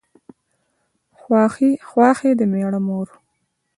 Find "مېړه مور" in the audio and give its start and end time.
2.51-3.07